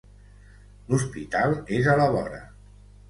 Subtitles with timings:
[0.87, 2.41] L'hospital és a la vora.